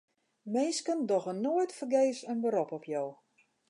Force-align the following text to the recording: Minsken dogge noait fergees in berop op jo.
Minsken 0.53 0.99
dogge 1.09 1.33
noait 1.43 1.77
fergees 1.79 2.19
in 2.31 2.39
berop 2.43 2.71
op 2.77 2.85
jo. 2.93 3.03